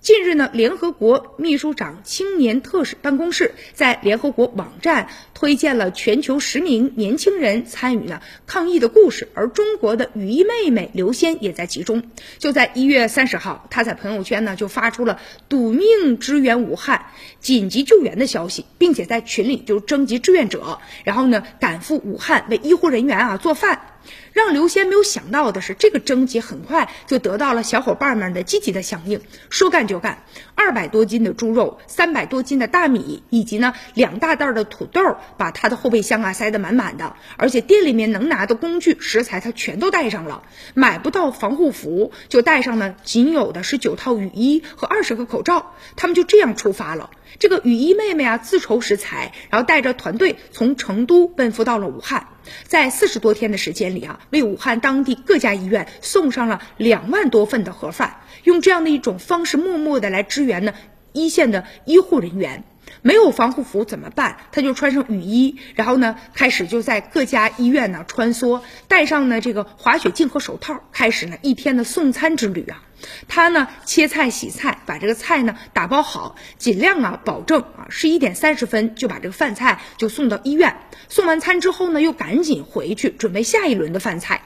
[0.00, 12.02] 近日呢，联合国秘书长青年特使办公室在联合国网站推荐了全球十名年轻人参与了抗疫的故事，而中国的雨衣妹妹刘仙也在其中。
[12.38, 17.04] 就在一月三十号，她在朋友圈呢就发出了赌命支援武汉、
[17.38, 23.89] 紧急救援的消息，并且在群里就征集志愿者，然后呢赶赴武汉为医护人员啊做饭。
[24.32, 29.20] 让刘仙没有想到的是，这个征集很快就得到了小伙伴们的积极的响应。
[29.48, 30.24] 说干就干，
[30.54, 37.16] 二百多斤的猪肉，三百多斤的大米，以及呢两大袋的土豆，把他的后备箱啊塞得满满的。
[37.36, 40.42] 而且店里面能拿的工具、食材他全都带上了。
[40.74, 45.74] 买不到防护服，就带上了仅有的十九套雨衣和二十个口罩。
[45.96, 47.10] 他们就这样出发了。
[47.38, 52.28] 这个雨衣妹妹啊，自筹食材，然后带着团队从成都奔赴到了武汉。
[52.64, 60.74] 在四十多天的时间里啊，为武汉当地各家医院送上了两万多份的盒饭，用这样的一种方式，默默的来支援呢
[61.12, 62.64] 一线的医护人员。
[63.02, 64.36] 没有防护服怎么办？
[64.52, 72.82] 他就穿上雨衣，然后呢，开始就在各家医院呢穿梭，戴上呢这个滑雪镜和手套，开始呢一天的送餐之旅啊。
[73.28, 80.76] 他呢切菜洗菜，把这个菜呢打包好，尽量啊保证啊十一点三十分就把这个饭菜就送到医院。
[81.08, 84.42] 送完餐之后呢，又赶紧回去准备下一轮的饭菜。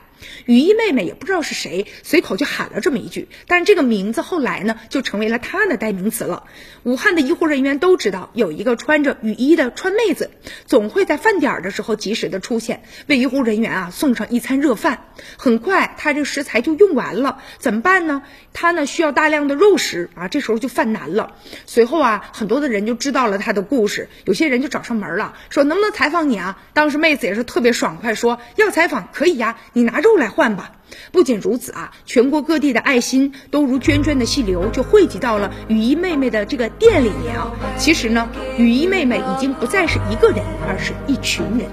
[0.46, 6.44] 雨衣妹妹也不知道是谁，随口就喊了这么一句，但是这个名字后来呢，就成为了她的代名词了。
[6.82, 10.30] 武汉的医护人员都知道，有一个穿着雨衣的川妹子，
[10.66, 15.06] 总会在饭点的时候及时的出现，为医护人员啊送上一餐热饭。
[15.36, 18.22] 很快，她这食材就用完了，怎么办呢？
[18.54, 21.34] 她呢需要大量的肉食啊，这时候就犯难了。
[21.66, 26.58] 随后啊，很多的人就知道了她的故事，有些人就找上门了，说能不能采访你啊？
[26.72, 30.13] 当时妹子也是特别爽快，说要采访可以呀，你拿肉。
[30.16, 30.72] 来换吧！
[31.10, 37.52] 不仅如此啊，全国各地的爱心都如涓涓的细流，就汇集到了雨衣妹妹的这个店里面啊。
[37.78, 41.68] 其实呢，雨衣妹妹已经不再是一个人，而是一群人。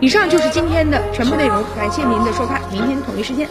[0.00, 3.48] 以上就是今天的全部内容，感谢您的收看，明天同一时间。